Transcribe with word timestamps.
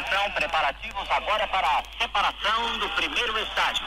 Atenção, 0.00 0.32
preparativos 0.34 1.10
agora 1.10 1.46
para 1.48 1.66
a 1.66 1.82
separação 2.00 2.78
do 2.78 2.88
primeiro 2.96 3.36
estágio. 3.38 3.84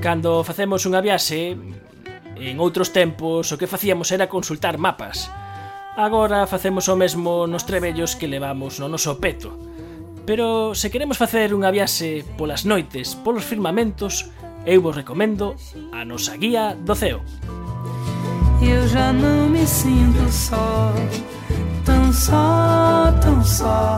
Cando 0.00 0.44
facemos 0.46 0.86
unha 0.86 1.02
viaxe, 1.02 1.58
en 2.38 2.56
outros 2.62 2.94
tempos 2.94 3.50
o 3.50 3.58
que 3.58 3.66
facíamos 3.66 4.14
era 4.14 4.30
consultar 4.30 4.78
mapas. 4.78 5.34
Agora 5.98 6.46
facemos 6.46 6.86
o 6.86 6.94
mesmo 6.94 7.50
nos 7.50 7.66
trebellos 7.66 8.14
que 8.14 8.30
levamos 8.30 8.78
no 8.78 8.86
noso 8.86 9.18
peto. 9.18 9.58
Pero 10.22 10.78
se 10.78 10.94
queremos 10.94 11.18
facer 11.18 11.50
unha 11.50 11.74
viaxe 11.74 12.22
polas 12.38 12.62
noites, 12.62 13.18
polos 13.18 13.42
firmamentos, 13.42 14.30
eu 14.62 14.78
vos 14.78 14.94
recomendo 14.94 15.58
a 15.90 16.06
nosa 16.06 16.38
guía 16.38 16.78
do 16.78 16.94
ceo. 16.94 17.18
Eu 18.62 18.86
já 18.86 19.10
não 19.10 19.50
me 19.50 19.66
sinto 19.66 20.22
só. 20.30 20.94
Tão 22.12 22.20
só, 22.20 23.12
tão 23.22 23.42
só, 23.42 23.96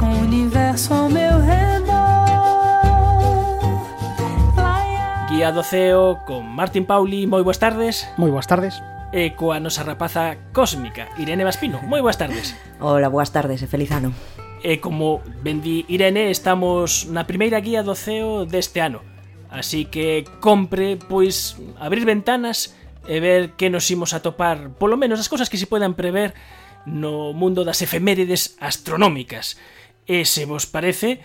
com 0.00 0.06
o 0.06 0.18
universo 0.22 0.92
ao 0.92 1.08
meu 1.08 1.38
redor. 1.38 1.94
Guía 5.28 5.52
do 5.52 5.62
ceo 5.62 6.18
con 6.26 6.42
Martín 6.42 6.82
Pauli, 6.82 7.30
moi 7.30 7.46
boas 7.46 7.62
tardes. 7.62 8.02
Moi 8.18 8.34
boas 8.34 8.50
tardes. 8.50 8.82
E 9.14 9.38
coa 9.38 9.62
nosa 9.62 9.86
rapaza 9.86 10.50
cósmica, 10.50 11.06
Irene 11.22 11.46
Vaspino. 11.46 11.78
Moi 11.86 12.02
boas 12.02 12.18
tardes. 12.18 12.58
Hola, 12.82 13.06
boas 13.06 13.30
tardes 13.30 13.62
e 13.62 13.70
feliz 13.70 13.94
ano. 13.94 14.10
E 14.66 14.82
como 14.82 15.22
ben 15.46 15.62
di 15.62 15.86
Irene, 15.86 16.34
estamos 16.34 17.06
na 17.14 17.30
primeira 17.30 17.62
guía 17.62 17.86
do 17.86 17.94
ceo 17.94 18.42
deste 18.42 18.82
ano. 18.82 19.06
Así 19.54 19.86
que 19.86 20.26
compre, 20.42 20.98
pois, 20.98 21.62
abrir 21.78 22.02
ventanas 22.02 22.74
e 23.06 23.22
ver 23.22 23.54
que 23.54 23.70
nos 23.70 23.86
imos 23.86 24.18
a 24.18 24.22
topar, 24.22 24.74
polo 24.82 24.98
menos 24.98 25.22
as 25.22 25.30
cousas 25.30 25.46
que 25.46 25.62
se 25.62 25.70
podan 25.70 25.94
prever 25.94 26.34
no 26.86 27.32
mundo 27.32 27.64
das 27.64 27.82
efemérides 27.82 28.56
astronómicas. 28.60 29.56
E 30.06 30.24
se 30.24 30.44
vos 30.44 30.66
parece, 30.66 31.20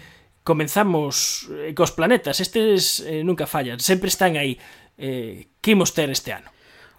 comenzamos 0.46 1.50
eh, 1.52 1.74
cos 1.74 1.92
planetas. 1.92 2.40
Estes 2.40 3.02
eh, 3.02 3.26
nunca 3.26 3.50
fallan, 3.50 3.80
sempre 3.82 4.08
están 4.08 4.38
aí. 4.38 4.58
Eh, 4.96 5.52
que 5.60 5.76
imos 5.76 5.92
ter 5.92 6.08
este 6.10 6.32
ano? 6.32 6.55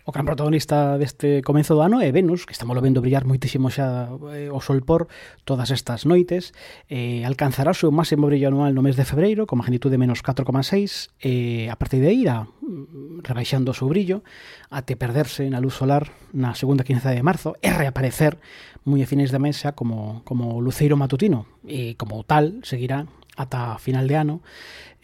O 0.07 0.13
gran 0.15 0.23
protagonista 0.23 0.95
deste 1.03 1.43
comenzo 1.43 1.75
do 1.75 1.83
ano 1.83 1.99
é 1.99 2.15
Venus, 2.15 2.47
que 2.47 2.55
estamos 2.55 2.79
vendo 2.79 3.03
brillar 3.03 3.27
moitísimo 3.27 3.75
xa 3.75 4.07
eh, 4.39 4.55
o 4.55 4.63
sol 4.63 4.87
por 4.87 5.11
todas 5.43 5.75
estas 5.75 6.07
noites. 6.07 6.55
Eh, 6.87 7.27
alcanzará 7.27 7.75
o 7.75 7.79
seu 7.83 7.91
máximo 7.91 8.31
brillo 8.31 8.47
anual 8.55 8.71
no 8.71 8.87
mes 8.87 8.95
de 8.95 9.03
febreiro, 9.03 9.51
con 9.51 9.59
magnitude 9.59 9.99
menos 9.99 10.23
4,6, 10.23 11.11
eh, 11.27 11.67
a 11.67 11.75
partir 11.75 11.99
de 11.99 12.15
aí 12.15 12.23
irá 12.23 12.47
mm, 12.47 13.27
rebaixando 13.27 13.75
o 13.75 13.75
seu 13.75 13.91
brillo 13.91 14.23
até 14.71 14.95
perderse 14.95 15.51
na 15.51 15.59
luz 15.59 15.75
solar 15.75 16.07
na 16.31 16.55
segunda 16.55 16.87
quinza 16.87 17.11
de 17.11 17.27
marzo 17.27 17.59
e 17.59 17.67
reaparecer 17.67 18.39
moi 18.87 19.03
a 19.03 19.11
fines 19.11 19.35
de 19.35 19.43
mes 19.43 19.59
xa 19.59 19.75
como, 19.75 20.23
como 20.23 20.63
luceiro 20.63 20.95
matutino 20.95 21.51
e 21.67 21.99
como 21.99 22.23
tal 22.23 22.63
seguirá 22.63 23.11
ata 23.37 23.79
final 23.79 24.09
de 24.09 24.17
ano, 24.17 24.37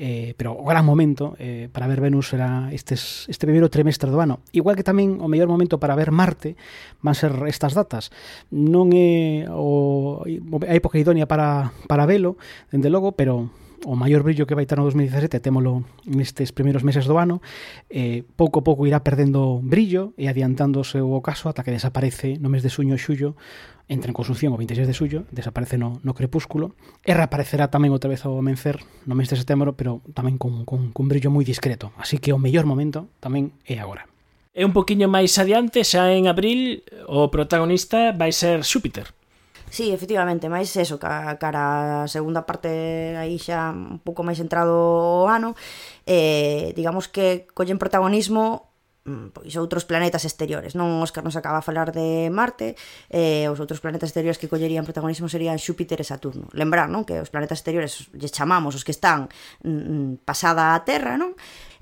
eh, 0.01 0.35
pero 0.35 0.57
o 0.57 0.65
gran 0.67 0.83
momento 0.83 1.37
eh, 1.39 1.69
para 1.71 1.87
ver 1.87 2.01
Venus 2.01 2.33
será 2.35 2.73
estes, 2.73 3.29
este 3.29 3.47
primeiro 3.47 3.71
trimestre 3.71 4.11
do 4.11 4.19
ano. 4.19 4.43
Igual 4.51 4.75
que 4.75 4.83
tamén 4.83 5.23
o 5.23 5.31
mellor 5.31 5.47
momento 5.47 5.79
para 5.79 5.95
ver 5.95 6.11
Marte 6.11 6.59
van 7.05 7.15
ser 7.15 7.37
estas 7.47 7.77
datas. 7.77 8.11
Non 8.51 8.91
é 8.91 9.47
o, 9.47 10.27
a 10.67 10.75
época 10.75 10.99
idónea 10.99 11.31
para, 11.31 11.71
para 11.87 12.09
velo, 12.09 12.35
dende 12.73 12.91
logo, 12.91 13.15
pero 13.15 13.53
o 13.85 13.95
maior 13.97 14.23
brillo 14.23 14.47
que 14.47 14.55
vai 14.55 14.67
ter 14.67 14.79
no 14.79 14.87
2017 14.87 15.43
témolo 15.43 15.83
nestes 16.07 16.55
primeiros 16.55 16.87
meses 16.87 17.07
do 17.07 17.19
ano 17.19 17.43
eh, 17.91 18.23
pouco 18.37 18.61
a 18.61 18.65
pouco 18.65 18.87
irá 18.87 19.03
perdendo 19.03 19.59
brillo 19.63 20.15
e 20.17 20.31
adiantándose 20.31 21.03
o 21.03 21.19
caso 21.21 21.51
ata 21.51 21.67
que 21.67 21.75
desaparece 21.75 22.39
no 22.39 22.49
mes 22.49 22.63
de 22.63 22.71
suño 22.71 22.95
xullo 22.99 23.35
entra 23.89 24.09
en 24.09 24.17
consunción 24.17 24.53
o 24.55 24.57
26 24.57 24.87
de 24.89 24.95
suyo, 24.95 25.25
desaparece 25.31 25.77
no, 25.77 26.01
no 26.03 26.15
crepúsculo, 26.15 26.73
e 27.05 27.13
reaparecerá 27.13 27.69
tamén 27.69 27.93
outra 27.93 28.09
vez 28.09 28.25
ao 28.25 28.39
amencer 28.39 28.81
no 29.05 29.13
mes 29.13 29.29
de 29.29 29.37
setembro, 29.37 29.77
pero 29.77 30.01
tamén 30.17 30.41
con, 30.41 30.65
con, 30.65 30.95
con 30.95 31.05
brillo 31.11 31.29
moi 31.29 31.45
discreto. 31.45 31.93
Así 32.01 32.17
que 32.17 32.33
o 32.33 32.41
mellor 32.41 32.65
momento 32.65 33.11
tamén 33.21 33.53
é 33.69 33.77
agora. 33.83 34.09
E 34.53 34.65
un 34.65 34.73
poquiño 34.73 35.09
máis 35.09 35.37
adiante, 35.37 35.85
xa 35.85 36.13
en 36.13 36.29
abril, 36.29 36.85
o 37.09 37.29
protagonista 37.29 38.13
vai 38.17 38.33
ser 38.33 38.65
Xúpiter, 38.65 39.13
Sí, 39.73 39.89
efectivamente, 39.91 40.53
máis 40.53 40.69
eso, 40.77 41.01
ca, 41.01 41.41
cara 41.41 42.05
a 42.05 42.09
segunda 42.13 42.45
parte 42.45 42.69
aí 43.17 43.41
xa 43.41 43.73
un 43.73 44.05
pouco 44.05 44.21
máis 44.21 44.37
entrado 44.37 45.25
o 45.25 45.33
ano, 45.33 45.57
eh, 46.05 46.77
digamos 46.77 47.09
que 47.09 47.49
collen 47.57 47.81
protagonismo 47.81 48.69
mm, 49.09 49.33
pois 49.33 49.57
outros 49.57 49.89
planetas 49.89 50.29
exteriores, 50.29 50.77
non 50.77 51.01
Óscar 51.01 51.25
nos 51.25 51.41
acaba 51.41 51.65
a 51.65 51.65
falar 51.65 51.89
de 51.89 52.29
Marte, 52.29 52.77
eh, 53.09 53.49
os 53.49 53.65
outros 53.65 53.81
planetas 53.81 54.13
exteriores 54.13 54.37
que 54.37 54.53
collerían 54.53 54.85
protagonismo 54.85 55.33
serían 55.33 55.57
Xúpiter 55.57 56.05
e 56.05 56.07
Saturno. 56.07 56.53
Lembrar, 56.53 56.93
non, 56.93 57.09
que 57.09 57.25
os 57.25 57.33
planetas 57.33 57.65
exteriores 57.65 58.13
lle 58.13 58.29
chamamos 58.29 58.77
os 58.77 58.85
que 58.85 58.93
están 58.93 59.33
mm, 59.65 60.21
mm 60.21 60.29
pasada 60.29 60.77
a 60.77 60.85
Terra, 60.85 61.17
non? 61.17 61.33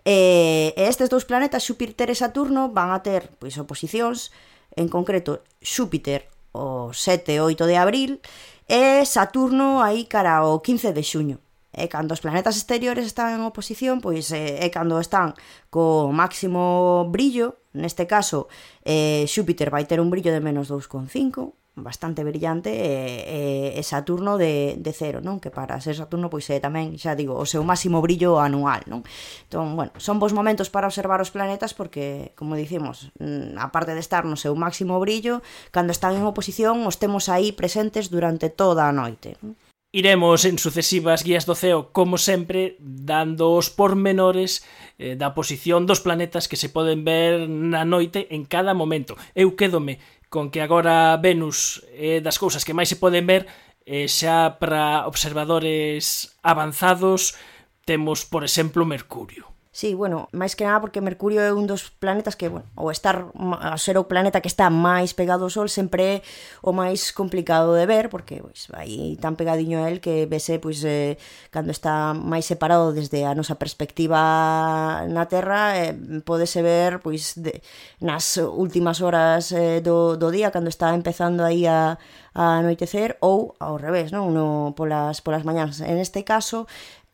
Eh, 0.07 0.71
e 0.79 0.83
estes 0.87 1.11
dous 1.11 1.27
planetas, 1.27 1.67
Xúpiter 1.67 2.07
e 2.07 2.15
Saturno, 2.15 2.71
van 2.71 2.95
a 2.95 3.03
ter 3.03 3.35
pois 3.43 3.59
oposicións, 3.59 4.31
en 4.79 4.87
concreto 4.87 5.43
Xúpiter 5.59 6.31
o 6.53 6.93
7 6.93 7.33
e 7.35 7.41
8 7.41 7.67
de 7.67 7.77
abril 7.77 8.21
e 8.69 9.05
Saturno 9.05 9.83
aí 9.83 10.07
cara 10.07 10.47
o 10.47 10.61
15 10.61 10.93
de 10.93 11.03
xuño. 11.03 11.39
E 11.71 11.87
cando 11.87 12.15
os 12.15 12.21
planetas 12.21 12.59
exteriores 12.59 13.07
están 13.07 13.31
en 13.35 13.47
oposición, 13.47 14.03
pois 14.03 14.35
é, 14.35 14.67
eh, 14.67 14.71
cando 14.75 14.99
están 14.99 15.39
co 15.71 16.11
máximo 16.11 17.07
brillo, 17.15 17.63
neste 17.75 18.11
caso 18.11 18.51
eh, 18.83 19.23
Xúpiter 19.31 19.71
vai 19.71 19.87
ter 19.87 20.03
un 20.03 20.11
brillo 20.11 20.35
de 20.35 20.43
menos 20.43 20.67
2,5, 20.67 21.55
bastante 21.83 22.25
brillante 22.25 22.71
e, 22.71 23.75
e, 23.75 23.79
e 23.79 23.83
Saturno 23.83 24.37
de, 24.37 24.77
de 24.79 24.93
cero, 24.93 25.21
non? 25.21 25.41
Que 25.41 25.51
para 25.53 25.81
ser 25.81 25.97
Saturno 25.97 26.29
pois 26.29 26.47
é 26.49 26.61
tamén, 26.61 26.97
xa 27.01 27.19
digo, 27.19 27.37
o 27.37 27.47
seu 27.49 27.65
máximo 27.65 27.99
brillo 28.05 28.39
anual, 28.39 28.85
non? 28.87 29.05
Entón, 29.49 29.75
bueno, 29.75 29.93
son 29.99 30.21
bons 30.21 30.33
momentos 30.33 30.69
para 30.69 30.89
observar 30.89 31.19
os 31.19 31.33
planetas 31.33 31.73
porque, 31.73 32.33
como 32.39 32.55
dicimos, 32.55 33.11
mm, 33.19 33.59
aparte 33.59 33.93
de 33.93 34.03
estar 34.03 34.29
no 34.29 34.39
seu 34.39 34.53
máximo 34.55 35.01
brillo, 35.01 35.43
cando 35.75 35.91
están 35.93 36.17
en 36.17 36.25
oposición 36.25 36.85
os 36.87 37.01
temos 37.01 37.29
aí 37.29 37.53
presentes 37.53 38.09
durante 38.09 38.53
toda 38.53 38.87
a 38.87 38.95
noite, 38.95 39.41
non? 39.41 39.59
Iremos 39.93 40.45
en 40.45 40.55
sucesivas 40.63 41.27
guías 41.27 41.51
do 41.51 41.59
CEO, 41.59 41.91
como 41.91 42.15
sempre, 42.15 42.79
dando 42.79 43.51
os 43.59 43.75
pormenores 43.75 44.63
eh, 45.03 45.19
da 45.19 45.35
posición 45.35 45.83
dos 45.83 45.99
planetas 45.99 46.47
que 46.47 46.55
se 46.55 46.71
poden 46.71 47.03
ver 47.03 47.51
na 47.51 47.83
noite 47.83 48.31
en 48.31 48.47
cada 48.47 48.71
momento. 48.71 49.19
Eu 49.35 49.59
quédome 49.59 49.99
con 50.31 50.49
que 50.49 50.63
agora 50.63 51.19
Venus 51.19 51.83
é 51.91 52.23
das 52.23 52.39
cousas 52.39 52.63
que 52.63 52.73
máis 52.73 52.87
se 52.87 53.03
poden 53.03 53.27
ver 53.27 53.51
e 53.83 54.07
xa 54.07 54.63
para 54.63 55.11
observadores 55.11 56.39
avanzados 56.47 57.35
temos, 57.83 58.23
por 58.23 58.47
exemplo, 58.47 58.87
Mercurio. 58.87 59.50
Sí, 59.73 59.95
bueno, 59.95 60.27
máis 60.35 60.59
que 60.59 60.67
nada 60.67 60.83
porque 60.83 60.99
Mercurio 60.99 61.39
é 61.47 61.55
un 61.55 61.71
dos 61.71 61.95
planetas 61.95 62.35
que, 62.35 62.51
bueno, 62.51 62.67
ou 62.75 62.91
estar 62.91 63.31
a 63.39 63.79
ser 63.79 64.03
o 64.03 64.11
planeta 64.11 64.43
que 64.43 64.51
está 64.51 64.67
máis 64.67 65.15
pegado 65.15 65.47
ao 65.47 65.55
Sol 65.55 65.71
sempre 65.71 66.03
é 66.03 66.17
o 66.59 66.75
máis 66.75 67.15
complicado 67.15 67.79
de 67.79 67.87
ver 67.87 68.11
porque 68.11 68.43
pois, 68.43 68.67
vai 68.67 69.15
tan 69.23 69.39
pegadiño 69.39 69.79
a 69.79 69.87
él 69.87 70.03
que 70.03 70.27
vese 70.27 70.59
pois, 70.59 70.83
eh, 70.83 71.23
cando 71.55 71.71
está 71.71 72.19
máis 72.19 72.51
separado 72.51 72.91
desde 72.91 73.23
a 73.23 73.31
nosa 73.39 73.63
perspectiva 73.63 75.07
na 75.07 75.31
Terra 75.31 75.79
eh, 75.79 75.95
podese 76.27 76.67
ver 76.67 76.99
pois, 76.99 77.39
de, 77.39 77.63
nas 78.03 78.43
últimas 78.43 78.99
horas 78.99 79.55
eh, 79.55 79.79
do, 79.79 80.19
do 80.19 80.35
día 80.35 80.51
cando 80.51 80.67
está 80.67 80.91
empezando 80.99 81.47
aí 81.47 81.71
a, 81.71 81.95
a 82.35 82.59
anoitecer 82.59 83.19
ou 83.21 83.55
ao 83.59 83.79
revés, 83.79 84.15
non? 84.15 84.31
No, 84.31 84.75
polas, 84.79 85.19
polas 85.23 85.43
mañanas. 85.43 85.83
En 85.83 85.99
este 85.99 86.23
caso, 86.23 86.67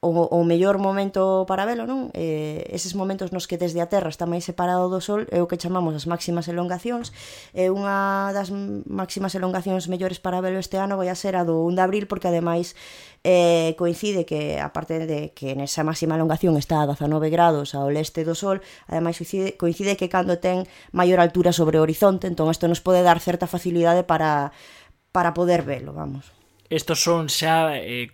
o, 0.06 0.30
o 0.30 0.40
mellor 0.46 0.78
momento 0.78 1.44
para 1.50 1.66
velo, 1.66 1.82
non? 1.90 2.14
Eh, 2.14 2.62
eses 2.70 2.94
momentos 2.94 3.34
nos 3.34 3.50
que 3.50 3.58
desde 3.58 3.82
a 3.82 3.90
Terra 3.90 4.06
está 4.06 4.22
máis 4.22 4.46
separado 4.46 4.86
do 4.86 5.02
Sol 5.02 5.26
é 5.34 5.42
o 5.42 5.50
que 5.50 5.58
chamamos 5.58 5.98
as 5.98 6.06
máximas 6.06 6.46
elongacións 6.46 7.10
e 7.50 7.66
unha 7.66 8.30
das 8.30 8.54
máximas 8.86 9.34
elongacións 9.34 9.90
mellores 9.90 10.22
para 10.22 10.38
velo 10.38 10.62
este 10.62 10.78
ano 10.78 10.94
vai 10.94 11.10
a 11.10 11.18
ser 11.18 11.34
a 11.34 11.42
do 11.42 11.66
1 11.66 11.74
de 11.74 11.82
abril 11.82 12.04
porque 12.06 12.30
ademais 12.30 12.78
eh, 13.26 13.74
coincide 13.74 14.22
que 14.22 14.62
aparte 14.62 15.02
de 15.02 15.34
que 15.34 15.58
nesa 15.58 15.82
máxima 15.82 16.14
elongación 16.14 16.54
está 16.54 16.86
a 16.86 16.86
19 16.86 17.26
grados 17.34 17.74
ao 17.74 17.90
leste 17.90 18.22
do 18.22 18.38
Sol 18.38 18.62
ademais 18.86 19.18
coincide, 19.18 19.58
coincide 19.58 19.98
que 19.98 20.06
cando 20.06 20.38
ten 20.38 20.62
maior 20.94 21.18
altura 21.18 21.50
sobre 21.50 21.82
o 21.82 21.84
horizonte 21.84 22.30
entón 22.30 22.46
isto 22.54 22.70
nos 22.70 22.78
pode 22.78 23.02
dar 23.02 23.18
certa 23.18 23.50
facilidade 23.50 24.06
para, 24.06 24.54
para 25.10 25.34
poder 25.34 25.66
velo, 25.66 25.90
vamos. 25.92 26.45
Estos 26.68 27.02
son 27.02 27.28
xa 27.28 27.78
eh, 27.78 28.10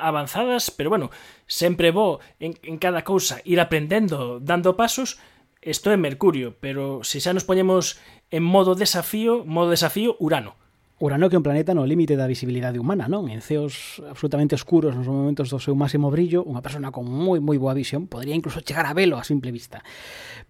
avanzadas, 0.00 0.70
pero 0.70 0.90
bueno, 0.90 1.10
sempre 1.46 1.90
vou 1.90 2.20
en, 2.38 2.54
en 2.62 2.78
cada 2.78 3.02
cousa 3.02 3.42
ir 3.44 3.58
aprendendo, 3.58 4.38
dando 4.38 4.76
pasos, 4.76 5.18
isto 5.62 5.90
é 5.90 5.96
Mercurio, 5.98 6.54
pero 6.60 7.02
se 7.02 7.18
xa 7.18 7.34
nos 7.34 7.42
poñemos 7.42 7.98
en 8.30 8.46
modo 8.46 8.78
desafío, 8.78 9.42
modo 9.44 9.74
desafío 9.74 10.14
Urano. 10.22 10.54
Urano 11.00 11.30
que 11.30 11.36
é 11.36 11.38
un 11.38 11.46
planeta 11.46 11.78
no 11.78 11.86
límite 11.86 12.18
da 12.18 12.26
visibilidade 12.26 12.82
humana, 12.82 13.06
non? 13.06 13.30
En 13.30 13.38
ceos 13.38 14.02
absolutamente 14.10 14.58
oscuros 14.58 14.98
nos 14.98 15.06
momentos 15.06 15.46
do 15.46 15.62
seu 15.62 15.78
máximo 15.78 16.10
brillo, 16.10 16.42
unha 16.42 16.58
persona 16.58 16.90
con 16.90 17.06
moi 17.06 17.38
moi 17.38 17.54
boa 17.54 17.70
visión 17.70 18.10
podría 18.10 18.34
incluso 18.34 18.58
chegar 18.66 18.82
a 18.82 18.98
velo 18.98 19.14
a 19.14 19.22
simple 19.22 19.54
vista. 19.54 19.86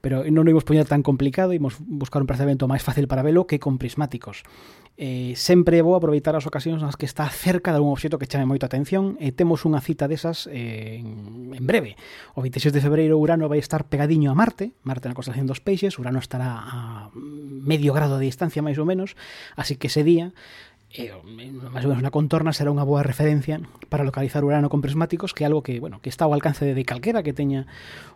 Pero 0.01 0.25
non 0.25 0.49
o 0.49 0.53
imos 0.53 0.65
poñer 0.65 0.89
tan 0.89 1.05
complicado, 1.05 1.53
imos 1.53 1.77
buscar 1.85 2.25
un 2.25 2.29
procedimento 2.33 2.65
máis 2.65 2.81
fácil 2.81 3.05
para 3.05 3.21
velo 3.21 3.45
que 3.45 3.61
con 3.61 3.77
prismáticos. 3.77 4.41
Eh, 4.97 5.37
sempre 5.39 5.79
é 5.79 5.85
bo 5.85 5.95
aproveitar 5.95 6.33
as 6.35 6.49
ocasións 6.49 6.81
nas 6.81 6.97
que 6.97 7.05
está 7.05 7.29
cerca 7.29 7.71
de 7.71 7.79
algún 7.79 7.93
obxeto 7.95 8.17
que 8.17 8.27
chame 8.27 8.49
moito 8.49 8.65
a 8.65 8.73
atención 8.73 9.21
e 9.23 9.37
temos 9.37 9.69
unha 9.69 9.79
cita 9.85 10.09
desas 10.09 10.49
eh, 10.49 11.05
en, 11.05 11.53
en 11.55 11.65
breve. 11.69 11.95
O 12.35 12.43
26 12.43 12.73
de 12.73 12.81
febreiro 12.81 13.21
Urano 13.21 13.53
vai 13.53 13.61
estar 13.61 13.87
pegadiño 13.87 14.33
a 14.33 14.35
Marte, 14.35 14.73
Marte 14.81 15.07
na 15.07 15.15
constelación 15.15 15.45
dos 15.45 15.61
peixes, 15.61 16.01
Urano 16.01 16.19
estará 16.19 16.51
a 16.51 17.13
medio 17.15 17.93
grado 17.95 18.17
de 18.17 18.27
distancia 18.27 18.59
máis 18.59 18.75
ou 18.81 18.89
menos, 18.89 19.15
así 19.55 19.79
que 19.79 19.87
ese 19.87 20.03
día 20.03 20.35
e 20.89 21.13
máis 21.69 21.85
ou 21.85 21.93
menos 21.93 22.01
na 22.01 22.09
contorna 22.09 22.57
será 22.57 22.73
unha 22.73 22.87
boa 22.87 23.05
referencia 23.05 23.61
para 23.93 24.09
localizar 24.09 24.41
Urano 24.41 24.73
con 24.73 24.81
prismáticos, 24.81 25.37
que 25.37 25.45
é 25.45 25.47
algo 25.47 25.61
que, 25.61 25.77
bueno, 25.77 26.01
que 26.01 26.09
está 26.09 26.25
ao 26.25 26.33
alcance 26.33 26.65
de 26.65 26.85
calquera 26.89 27.21
que 27.21 27.37
teña 27.37 27.69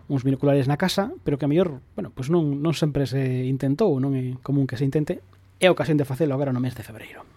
uns 0.09 0.25
binoculares 0.25 0.65
na 0.73 0.81
casa, 0.81 1.13
pero 1.21 1.37
que 1.37 1.45
a 1.45 1.53
mellor, 1.53 1.85
bueno, 1.93 2.09
pois 2.17 2.33
non 2.33 2.65
non 2.65 2.73
sempre 2.73 3.05
se 3.05 3.45
intentou, 3.45 4.01
non 4.01 4.17
é 4.17 4.41
común 4.41 4.65
que 4.65 4.81
se 4.81 4.89
intente, 4.89 5.21
é 5.61 5.69
ocasión 5.69 6.01
de 6.01 6.09
facelo 6.09 6.33
agora 6.33 6.57
no 6.57 6.65
mes 6.65 6.73
de 6.73 6.81
febreiro. 6.81 7.29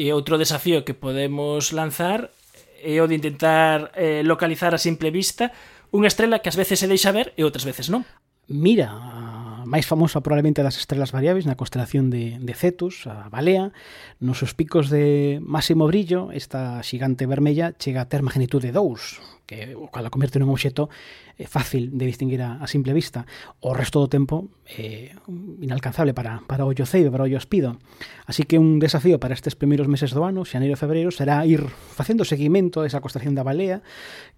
E 0.00 0.08
outro 0.16 0.40
desafío 0.40 0.88
que 0.88 0.96
podemos 0.96 1.76
lanzar 1.76 2.32
é 2.80 2.96
o 3.04 3.06
de 3.10 3.20
intentar 3.20 3.92
eh, 3.92 4.24
localizar 4.24 4.72
a 4.72 4.80
simple 4.80 5.12
vista 5.12 5.52
unha 5.92 6.08
estrela 6.08 6.40
que 6.40 6.48
ás 6.48 6.56
veces 6.56 6.80
se 6.80 6.88
deixa 6.88 7.12
ver 7.12 7.36
e 7.36 7.44
outras 7.44 7.68
veces 7.68 7.92
non. 7.92 8.08
Mira, 8.48 8.88
a 9.58 9.66
máis 9.66 9.90
famosa 9.90 10.22
probablemente 10.22 10.62
das 10.62 10.78
estrelas 10.78 11.10
variáveis 11.10 11.42
na 11.42 11.58
constelación 11.58 12.14
de, 12.14 12.38
de 12.38 12.54
Cetus, 12.54 13.10
a 13.10 13.26
Balea, 13.26 13.74
nos 14.22 14.38
seus 14.38 14.54
picos 14.54 14.86
de 14.86 15.42
máximo 15.42 15.90
brillo, 15.90 16.30
esta 16.30 16.78
xigante 16.86 17.26
vermella 17.26 17.74
chega 17.74 18.06
a 18.06 18.08
ter 18.08 18.22
magnitude 18.22 18.70
2, 18.70 19.37
que 19.48 19.72
o 19.72 19.88
cala 19.88 20.12
convierte 20.12 20.36
nun 20.36 20.52
obxecto 20.52 20.92
é 21.40 21.42
eh, 21.42 21.48
fácil 21.48 21.88
de 21.88 22.04
distinguir 22.04 22.44
a, 22.44 22.60
a 22.60 22.68
simple 22.68 22.92
vista, 22.92 23.24
o 23.64 23.72
resto 23.72 23.96
do 24.04 24.12
tempo 24.12 24.52
eh, 24.68 25.16
inalcanzable 25.64 26.12
para, 26.12 26.44
para 26.44 26.68
o 26.68 26.76
Yoceiro, 26.76 27.08
para 27.08 27.24
o 27.24 27.30
Yospido. 27.32 27.80
Así 28.28 28.44
que 28.44 28.60
un 28.60 28.76
desafío 28.76 29.16
para 29.16 29.32
estes 29.32 29.56
primeiros 29.56 29.88
meses 29.88 30.12
do 30.12 30.20
ano, 30.28 30.44
xaneiro 30.44 30.76
e 30.76 30.78
febreiro, 30.78 31.08
será 31.08 31.48
ir 31.48 31.64
facendo 31.64 32.28
seguimento 32.28 32.84
desa 32.84 33.00
constelación 33.00 33.32
da 33.32 33.40
balea, 33.40 33.80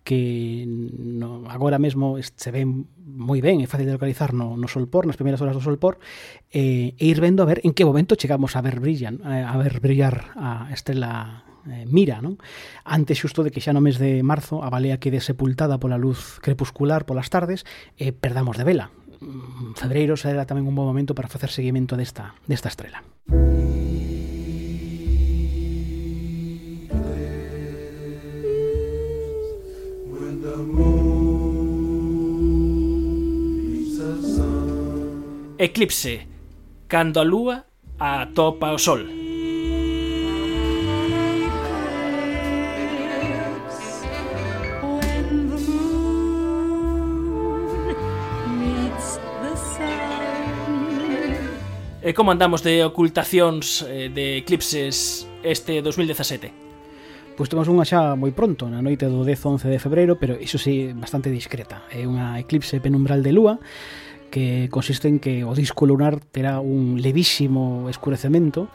que 0.06 0.62
no, 0.70 1.42
agora 1.50 1.82
mesmo 1.82 2.14
se 2.22 2.50
ven 2.54 2.86
moi 3.02 3.42
ben, 3.42 3.58
é 3.58 3.66
fácil 3.66 3.90
de 3.90 3.98
localizar 3.98 4.30
no, 4.30 4.54
no 4.54 4.70
solpor, 4.70 5.10
nas 5.10 5.18
primeiras 5.18 5.42
horas 5.42 5.58
do 5.58 5.64
solpor, 5.66 5.98
eh, 6.54 6.94
e 6.94 7.04
ir 7.10 7.18
vendo 7.18 7.42
a 7.42 7.50
ver 7.50 7.58
en 7.66 7.74
que 7.74 7.82
momento 7.82 8.14
chegamos 8.14 8.54
a 8.54 8.62
ver 8.62 8.78
brillan, 8.78 9.18
eh, 9.26 9.42
a 9.42 9.58
ver 9.58 9.82
brillar 9.82 10.38
a 10.38 10.70
estrela 10.70 11.49
eh, 11.68 11.84
mira, 11.84 12.24
non? 12.24 12.40
Antes 12.86 13.20
xusto 13.20 13.44
de 13.44 13.52
que 13.52 13.60
xa 13.60 13.76
no 13.76 13.84
mes 13.84 14.00
de 14.00 14.24
marzo 14.24 14.64
a 14.64 14.68
balea 14.72 15.02
quede 15.02 15.20
sepultada 15.20 15.76
pola 15.76 16.00
luz 16.00 16.40
crepuscular 16.40 17.04
polas 17.04 17.28
tardes 17.28 17.68
e 18.00 18.08
eh, 18.08 18.12
perdamos 18.16 18.56
de 18.56 18.64
vela. 18.64 18.88
Mm, 19.20 19.76
febreiro 19.76 20.16
será 20.16 20.48
tamén 20.48 20.64
un 20.64 20.72
bom 20.72 20.88
momento 20.88 21.12
para 21.12 21.28
facer 21.28 21.52
seguimento 21.52 21.98
desta, 21.98 22.32
desta 22.48 22.72
estrela. 22.72 23.04
Eclipse, 35.60 36.24
cando 36.88 37.20
a 37.20 37.24
lúa 37.24 37.68
atopa 38.00 38.72
o 38.72 38.78
sol. 38.80 39.29
E 52.10 52.12
como 52.12 52.34
andamos 52.34 52.66
de 52.66 52.82
ocultacións 52.82 53.86
eh, 53.86 54.10
de 54.10 54.42
eclipses 54.42 55.30
este 55.46 55.78
2017? 55.78 56.50
Pois 57.38 57.46
temos 57.46 57.70
unha 57.70 57.86
xa 57.86 58.18
moi 58.18 58.34
pronto, 58.34 58.66
na 58.66 58.82
noite 58.82 59.06
do 59.06 59.22
10-11 59.22 59.70
de 59.70 59.78
febreiro, 59.78 60.18
pero 60.18 60.34
iso 60.34 60.58
sí, 60.58 60.90
bastante 60.90 61.30
discreta. 61.30 61.86
É 61.86 62.02
unha 62.10 62.34
eclipse 62.42 62.82
penumbral 62.82 63.22
de 63.22 63.30
lúa 63.30 63.62
que 64.26 64.66
consiste 64.74 65.06
en 65.06 65.22
que 65.22 65.46
o 65.46 65.54
disco 65.54 65.86
lunar 65.86 66.18
terá 66.18 66.58
un 66.58 66.98
levísimo 66.98 67.86
escurecemento 67.86 68.66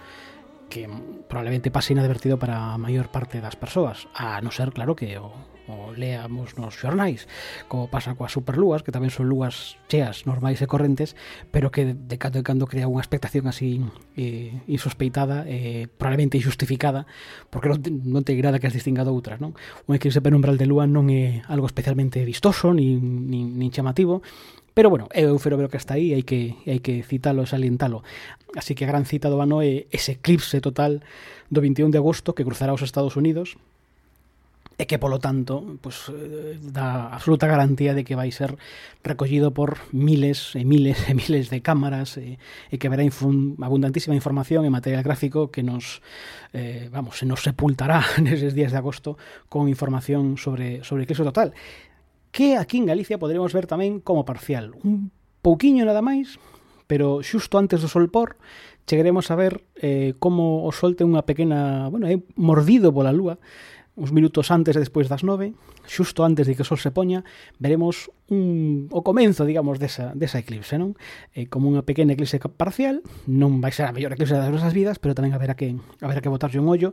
que 0.71 0.87
probablemente 1.27 1.75
pase 1.75 1.91
inadvertido 1.91 2.39
para 2.39 2.71
a 2.71 2.79
maior 2.79 3.11
parte 3.11 3.43
das 3.43 3.59
persoas, 3.59 4.07
a 4.15 4.39
non 4.39 4.55
ser, 4.55 4.71
claro, 4.71 4.95
que 4.95 5.19
o 5.19 5.35
o 5.67 5.93
leamos 5.93 6.57
nos 6.57 6.77
xornais, 6.77 7.25
como 7.67 7.89
pasa 7.89 8.13
coas 8.13 8.33
superlúas, 8.33 8.85
que 8.85 8.93
tamén 8.93 9.09
son 9.09 9.25
lúas 9.29 9.81
cheas, 9.89 10.29
normais 10.29 10.61
e 10.61 10.69
correntes, 10.69 11.17
pero 11.49 11.73
que 11.73 11.97
de 11.97 12.17
cando 12.21 12.41
en 12.41 12.45
cando 12.45 12.69
crea 12.69 12.89
unha 12.89 13.01
expectación 13.01 13.49
así 13.49 13.81
eh, 14.13 14.53
insospeitada, 14.69 15.45
eh, 15.49 15.89
probablemente 15.89 16.37
injustificada, 16.37 17.09
porque 17.49 17.69
non 17.69 17.81
te, 17.81 17.89
non 17.89 18.21
te 18.21 18.37
grada 18.37 18.61
que 18.61 18.69
as 18.69 18.77
distinga 18.77 19.01
de 19.01 19.11
outras, 19.13 19.41
non? 19.41 19.57
Un 19.89 19.97
eclipse 19.97 20.21
penumbral 20.21 20.57
de 20.57 20.69
lúa 20.69 20.85
non 20.85 21.09
é 21.09 21.41
algo 21.49 21.65
especialmente 21.65 22.21
vistoso, 22.21 22.69
nin, 22.73 23.29
nin, 23.29 23.57
nin 23.57 23.69
chamativo, 23.73 24.21
Pero 24.75 24.89
bueno, 24.89 25.07
é 25.13 25.23
un 25.31 25.39
fenómeno 25.39 25.69
que 25.69 25.79
está 25.79 25.95
aí, 25.95 26.11
hai 26.11 26.27
que 26.27 26.59
hai 26.67 26.83
que 26.83 26.99
citalo 26.99 27.47
e 27.47 27.47
salientalo. 27.47 28.03
Así 28.59 28.75
que 28.75 28.83
a 28.83 28.91
gran 28.91 29.07
cita 29.07 29.31
do 29.31 29.39
ano 29.39 29.63
é 29.63 29.87
ese 29.87 30.19
eclipse 30.19 30.59
total 30.59 30.99
do 31.47 31.63
21 31.63 31.95
de 31.95 31.99
agosto 32.03 32.35
que 32.35 32.43
cruzará 32.43 32.75
os 32.75 32.83
Estados 32.83 33.15
Unidos, 33.15 33.55
e 34.75 34.83
que 34.83 34.99
polo 34.99 35.23
tanto 35.23 35.79
pues, 35.79 36.11
eh, 36.11 36.59
dá 36.59 37.07
absoluta 37.15 37.47
garantía 37.47 37.95
de 37.95 38.03
que 38.03 38.19
vai 38.19 38.27
ser 38.35 38.59
recollido 39.07 39.55
por 39.55 39.79
miles 39.95 40.51
e 40.59 40.67
miles 40.67 40.99
e 41.07 41.15
miles 41.15 41.47
de 41.47 41.63
cámaras 41.63 42.19
e, 42.19 42.35
e 42.67 42.75
que 42.75 42.91
verá 42.91 43.07
infun, 43.07 43.55
abundantísima 43.63 44.19
información 44.19 44.67
e 44.67 44.73
material 44.73 45.03
gráfico 45.03 45.47
que 45.47 45.63
nos 45.63 46.03
eh, 46.51 46.91
vamos, 46.91 47.23
se 47.23 47.25
nos 47.25 47.39
sepultará 47.39 48.03
neses 48.23 48.51
días 48.51 48.75
de 48.75 48.79
agosto 48.79 49.15
con 49.47 49.71
información 49.71 50.35
sobre, 50.35 50.83
sobre 50.83 51.07
eclipse 51.07 51.23
total. 51.23 51.55
Que 52.35 52.59
aquí 52.59 52.83
en 52.83 52.91
Galicia 52.91 53.15
poderemos 53.15 53.55
ver 53.55 53.63
tamén 53.63 54.03
como 54.03 54.27
parcial. 54.27 54.75
Un 54.83 55.07
pouquiño 55.39 55.87
nada 55.87 56.03
máis 56.03 56.35
pero 56.85 57.25
xusto 57.25 57.57
antes 57.57 57.81
do 57.81 57.89
solpor 57.89 58.37
chegaremos 58.85 59.31
a 59.31 59.35
ver 59.35 59.65
eh, 59.81 60.13
como 60.21 60.65
o 60.65 60.71
sol 60.71 60.93
ten 60.93 61.09
unha 61.09 61.25
pequena, 61.25 61.89
bueno, 61.89 62.05
é 62.05 62.21
mordido 62.37 62.93
pola 62.93 63.09
lúa 63.09 63.41
uns 63.95 64.11
minutos 64.11 64.51
antes 64.51 64.75
e 64.75 64.83
despois 64.83 65.07
das 65.07 65.23
nove, 65.23 65.55
xusto 65.87 66.27
antes 66.27 66.43
de 66.43 66.53
que 66.53 66.63
o 66.63 66.67
sol 66.67 66.75
se 66.77 66.91
poña, 66.91 67.23
veremos 67.63 68.11
un, 68.27 68.91
o 68.91 69.07
comenzo, 69.07 69.47
digamos, 69.47 69.79
desa, 69.79 70.11
desa 70.11 70.43
eclipse, 70.43 70.75
non? 70.75 70.99
Eh, 71.31 71.47
como 71.47 71.71
unha 71.71 71.87
pequena 71.87 72.11
eclipse 72.11 72.35
parcial, 72.59 72.99
non 73.23 73.63
vai 73.63 73.71
ser 73.71 73.87
a 73.87 73.95
mellor 73.95 74.11
eclipse 74.11 74.35
das 74.35 74.51
nosas 74.51 74.75
vidas, 74.75 74.99
pero 74.99 75.15
tamén 75.15 75.31
haberá 75.31 75.55
que, 75.55 75.79
haberá 76.03 76.19
que 76.19 76.27
botarlle 76.27 76.59
un 76.59 76.67
ollo, 76.67 76.91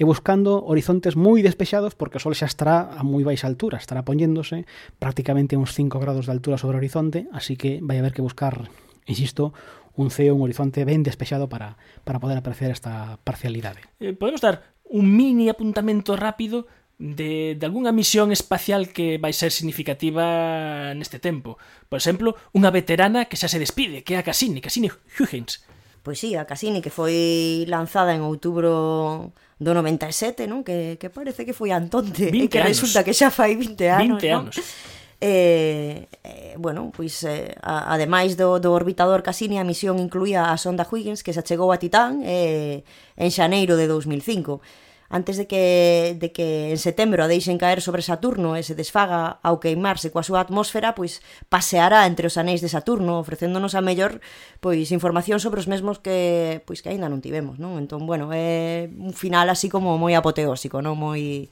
e 0.00 0.08
buscando 0.08 0.64
horizontes 0.64 1.20
moi 1.20 1.44
despexados, 1.44 1.92
porque 1.92 2.16
o 2.16 2.22
sol 2.22 2.32
xa 2.32 2.48
estará 2.48 2.96
a 2.96 3.04
moi 3.04 3.28
baixa 3.28 3.44
altura, 3.44 3.76
estará 3.76 4.00
poñéndose 4.08 4.64
prácticamente 4.96 5.52
a 5.54 5.60
uns 5.60 5.76
5 5.76 6.00
grados 6.00 6.24
de 6.24 6.32
altura 6.32 6.56
sobre 6.56 6.76
o 6.76 6.80
horizonte, 6.80 7.28
así 7.36 7.60
que 7.60 7.84
vai 7.84 8.00
haber 8.00 8.16
que 8.16 8.24
buscar, 8.24 8.72
insisto, 9.04 9.52
un 9.98 10.10
ceo, 10.10 10.34
un 10.34 10.42
horizonte 10.42 10.86
ben 10.86 11.02
despexado 11.02 11.50
para, 11.50 11.76
para 12.06 12.22
poder 12.22 12.38
apreciar 12.38 12.70
esta 12.70 13.18
parcialidade. 13.24 13.82
Eh, 13.98 14.14
podemos 14.14 14.40
dar 14.40 14.77
un 14.88 15.16
mini 15.16 15.48
apuntamento 15.48 16.16
rápido 16.16 16.66
de, 16.98 17.54
de 17.54 17.66
algunha 17.66 17.92
misión 17.92 18.32
espacial 18.32 18.90
que 18.90 19.18
vai 19.22 19.32
ser 19.32 19.54
significativa 19.54 20.92
neste 20.98 21.22
tempo. 21.22 21.56
Por 21.86 22.02
exemplo, 22.02 22.34
unha 22.50 22.74
veterana 22.74 23.30
que 23.30 23.38
xa 23.38 23.46
se 23.46 23.62
despide, 23.62 24.02
que 24.02 24.18
é 24.18 24.18
a 24.18 24.26
Cassini, 24.26 24.58
Cassini 24.58 24.90
Huygens. 24.90 25.62
Pois 26.02 26.18
sí, 26.18 26.34
a 26.34 26.48
Cassini 26.48 26.82
que 26.82 26.90
foi 26.90 27.64
lanzada 27.70 28.16
en 28.16 28.26
outubro 28.26 29.30
do 29.58 29.70
97, 29.74 30.50
non? 30.50 30.66
Que, 30.66 30.98
que 30.98 31.10
parece 31.10 31.46
que 31.46 31.54
foi 31.54 31.70
antonte, 31.70 32.30
e 32.30 32.50
que 32.50 32.58
anos. 32.58 32.74
resulta 32.74 33.06
que 33.06 33.14
xa 33.14 33.30
fai 33.30 33.54
20 33.54 33.78
anos, 33.86 34.18
20 34.22 34.34
anos. 34.34 34.54
Non? 34.58 34.97
eh, 35.20 36.06
eh, 36.22 36.54
bueno, 36.58 36.92
pois 36.94 37.24
eh, 37.24 37.54
a, 37.62 37.94
ademais 37.94 38.36
do, 38.36 38.62
do 38.62 38.70
orbitador 38.72 39.22
Cassini 39.22 39.58
a 39.58 39.66
misión 39.66 39.98
incluía 39.98 40.50
a 40.52 40.56
sonda 40.56 40.86
Huygens 40.86 41.26
que 41.26 41.34
se 41.34 41.40
achegou 41.42 41.74
a 41.74 41.82
Titán 41.82 42.22
eh, 42.22 42.86
en 43.18 43.30
xaneiro 43.34 43.74
de 43.74 43.90
2005 43.90 44.62
antes 45.10 45.36
de 45.38 45.46
que, 45.46 46.16
de 46.20 46.32
que 46.32 46.70
en 46.70 46.78
setembro 46.78 47.24
a 47.24 47.30
deixen 47.32 47.56
caer 47.56 47.80
sobre 47.80 48.04
Saturno 48.04 48.54
e 48.54 48.62
se 48.62 48.76
desfaga 48.76 49.40
ao 49.40 49.56
queimarse 49.56 50.12
coa 50.12 50.22
súa 50.22 50.44
atmósfera 50.44 50.92
pois 50.92 51.24
paseará 51.48 52.04
entre 52.04 52.28
os 52.28 52.36
anéis 52.36 52.60
de 52.60 52.68
Saturno, 52.68 53.16
ofrecéndonos 53.16 53.72
a 53.72 53.80
mellor 53.80 54.20
pois 54.60 54.92
información 54.92 55.40
sobre 55.40 55.64
os 55.64 55.66
mesmos 55.66 55.98
que 55.98 56.60
pois 56.68 56.84
que 56.84 56.92
aínda 56.92 57.08
non 57.08 57.24
tivemos, 57.24 57.56
non? 57.56 57.80
Entón, 57.80 58.04
bueno, 58.04 58.30
é 58.36 58.92
un 58.92 59.16
final 59.16 59.48
así 59.48 59.72
como 59.72 59.96
moi 59.96 60.12
apoteósico, 60.12 60.84
non? 60.84 61.00
Moi 61.00 61.48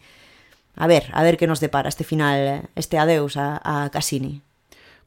A 0.76 0.86
ver, 0.86 1.08
a 1.12 1.22
ver 1.22 1.36
que 1.36 1.46
nos 1.46 1.60
depara 1.60 1.88
este 1.88 2.04
final, 2.04 2.68
este 2.76 2.98
adeus 2.98 3.36
a, 3.36 3.60
a 3.64 3.88
Cassini. 3.90 4.42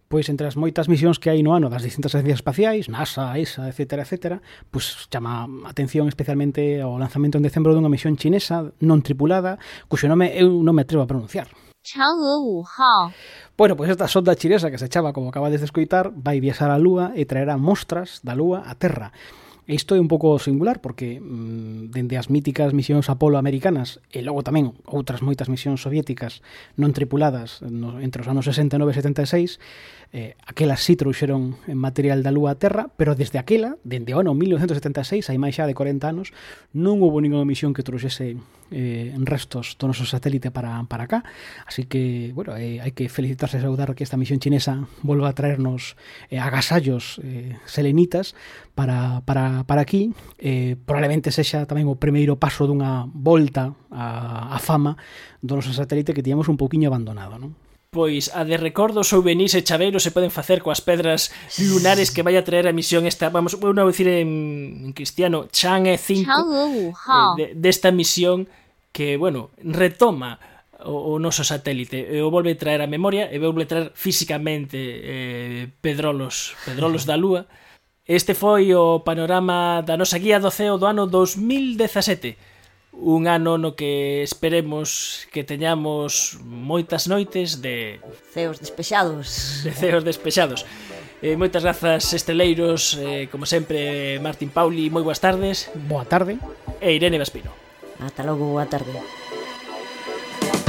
Pois 0.09 0.25
entre 0.25 0.49
as 0.49 0.57
moitas 0.57 0.89
misións 0.89 1.21
que 1.21 1.29
hai 1.29 1.45
no 1.45 1.53
ano 1.53 1.69
das 1.69 1.85
distintas 1.85 2.17
agencias 2.17 2.41
espaciais, 2.41 2.89
NASA, 2.89 3.37
ESA, 3.37 3.69
etc., 3.69 4.01
etc., 4.01 4.41
pois 4.73 5.05
chama 5.13 5.45
atención 5.69 6.09
especialmente 6.09 6.81
ao 6.81 6.97
lanzamento 6.97 7.37
en 7.37 7.45
decembro 7.45 7.77
dunha 7.77 7.93
misión 7.93 8.17
chinesa 8.17 8.73
non 8.81 9.05
tripulada, 9.05 9.61
cuxo 9.85 10.09
nome 10.09 10.33
eu 10.33 10.49
non 10.65 10.73
me 10.73 10.81
atrevo 10.81 11.05
a 11.05 11.11
pronunciar. 11.11 11.53
Chang'e 11.85 12.65
5 12.65 13.13
Bueno, 13.53 13.77
pois 13.77 13.93
esta 13.93 14.09
sonda 14.09 14.33
chinesa 14.33 14.73
que 14.73 14.81
se 14.81 14.89
chama, 14.89 15.13
como 15.13 15.29
acabades 15.29 15.61
de 15.61 15.69
escoitar, 15.69 16.09
vai 16.09 16.41
viaxar 16.41 16.73
á 16.73 16.81
Lúa 16.81 17.13
e 17.13 17.29
traerá 17.29 17.61
mostras 17.61 18.17
da 18.25 18.33
Lúa 18.33 18.65
á 18.65 18.73
Terra. 18.81 19.13
E 19.69 19.77
isto 19.77 19.93
é 19.93 20.01
un 20.01 20.09
pouco 20.09 20.33
singular 20.41 20.81
porque 20.81 21.21
mm, 21.21 21.93
dende 21.93 22.17
as 22.17 22.33
míticas 22.33 22.73
misións 22.73 23.05
Apolo 23.05 23.37
americanas 23.37 24.01
e 24.09 24.25
logo 24.25 24.41
tamén 24.41 24.73
outras 24.89 25.21
moitas 25.21 25.45
misións 25.45 25.85
soviéticas 25.85 26.41
non 26.73 26.89
tripuladas 26.89 27.61
no, 27.61 28.01
entre 28.01 28.25
os 28.25 28.27
anos 28.33 28.49
69 28.49 28.89
e 28.89 28.97
76 28.97 29.61
Eh, 30.11 30.33
aquelas 30.41 30.81
sí 30.81 30.97
trouxeron 30.97 31.61
en 31.69 31.77
material 31.77 32.25
da 32.25 32.33
Lúa 32.33 32.57
a 32.57 32.59
Terra, 32.59 32.89
pero 32.97 33.13
desde 33.13 33.37
aquela, 33.37 33.77
dende 33.85 34.17
o 34.17 34.19
ano 34.19 34.33
1976, 34.33 35.29
hai 35.29 35.37
máis 35.37 35.53
xa 35.53 35.69
de 35.69 35.77
40 35.77 36.01
anos, 36.09 36.33
non 36.73 36.97
houve 37.05 37.21
ningunha 37.21 37.45
misión 37.45 37.77
que 37.77 37.85
trouxese 37.85 38.41
eh, 38.71 39.13
restos 39.21 39.77
do 39.77 39.85
noso 39.85 40.09
satélite 40.09 40.49
para, 40.49 40.81
para 40.89 41.05
cá. 41.05 41.21
Así 41.65 41.85
que, 41.85 42.33
bueno, 42.33 42.57
eh, 42.57 42.81
hai 42.81 42.93
que 42.97 43.05
felicitarse 43.05 43.61
e 43.61 43.65
saudar 43.65 43.93
que 43.93 44.01
esta 44.01 44.17
misión 44.17 44.41
chinesa 44.41 44.89
volva 45.05 45.29
a 45.29 45.37
traernos 45.37 45.93
eh, 46.33 46.41
agasallos 46.41 47.21
eh, 47.21 47.57
selenitas 47.69 48.33
para, 48.73 49.21
para, 49.29 49.61
para 49.69 49.81
aquí. 49.85 50.13
Eh, 50.41 50.73
probablemente 50.89 51.29
sexa 51.29 51.69
tamén 51.69 51.85
o 51.85 52.01
primeiro 52.01 52.37
paso 52.37 52.65
dunha 52.65 53.05
volta 53.09 53.77
a, 53.93 54.53
a 54.53 54.57
fama 54.57 54.97
do 55.41 55.53
noso 55.57 55.69
satélite 55.69 56.17
que 56.17 56.25
tiñamos 56.25 56.49
un 56.49 56.57
pouquiño 56.57 56.89
abandonado, 56.89 57.37
non? 57.37 57.68
Pois 57.91 58.29
a 58.37 58.45
de 58.45 58.53
recordos, 58.53 59.09
souvenirs 59.09 59.57
e 59.57 59.65
chaveiros 59.65 60.05
se 60.05 60.13
poden 60.13 60.29
facer 60.29 60.61
coas 60.61 60.77
pedras 60.77 61.33
lunares 61.57 62.13
que 62.13 62.21
vai 62.21 62.37
a 62.37 62.45
traer 62.45 62.69
a 62.69 62.77
misión 62.77 63.09
esta, 63.09 63.33
vamos, 63.33 63.57
vou 63.57 63.73
non 63.73 63.89
dicir 63.89 64.05
en, 64.05 64.85
en 64.85 64.93
cristiano, 64.93 65.49
Chang'e 65.49 65.97
5 65.97 66.29
eh, 67.41 67.57
desta 67.57 67.89
de, 67.89 67.97
de 67.97 67.97
misión 67.97 68.45
que, 68.93 69.17
bueno, 69.17 69.49
retoma 69.57 70.37
o, 70.85 71.17
o 71.17 71.19
noso 71.19 71.41
satélite 71.41 71.97
e 71.97 72.21
o 72.21 72.29
volve 72.29 72.53
traer 72.53 72.85
a 72.85 72.91
memoria 72.91 73.25
e 73.25 73.41
volve 73.41 73.65
traer 73.65 73.89
físicamente 73.97 74.77
eh, 74.77 75.73
pedrolos, 75.81 76.53
pedrolos 76.69 77.09
da 77.09 77.17
lúa. 77.17 77.49
Este 78.05 78.37
foi 78.37 78.69
o 78.69 79.01
panorama 79.01 79.81
da 79.81 79.97
nosa 79.97 80.21
guía 80.21 80.37
do 80.37 80.53
CEO 80.53 80.77
do 80.77 80.85
ano 80.85 81.09
2017 81.09 82.37
un 82.91 83.27
ano 83.27 83.57
no 83.57 83.75
que 83.75 84.23
esperemos 84.23 85.27
que 85.31 85.43
teñamos 85.43 86.39
moitas 86.43 87.07
noites 87.07 87.61
de... 87.61 88.01
Ceos 88.33 88.59
despexados. 88.59 89.61
De 89.63 89.71
ceos 89.71 90.03
despexados. 90.03 90.65
Eh, 91.21 91.35
moitas 91.35 91.63
grazas, 91.63 92.15
esteleiros, 92.15 92.95
eh, 92.95 93.27
como 93.27 93.43
sempre, 93.45 94.19
Martín 94.23 94.49
Pauli, 94.49 94.87
moi 94.87 95.03
boas 95.03 95.19
tardes. 95.19 95.67
Boa 95.75 96.07
tarde. 96.07 96.39
E 96.79 96.95
Irene 96.95 97.19
Vespino. 97.19 97.51
Ata 97.99 98.23
logo, 98.23 98.55
boa 98.55 98.65
tarde. 98.71 98.95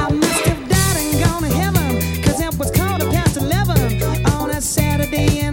I 0.00 0.10
must 0.10 0.44
have 0.50 0.62
died 0.66 0.96
and 0.98 1.12
gone 1.22 1.42
to 1.46 1.50
heaven 1.54 2.22
Cause 2.24 2.42
it 2.42 2.54
was 2.58 2.70
past 3.14 3.36
11 3.38 4.26
On 4.42 4.50
a 4.50 4.60
Saturday 4.60 5.49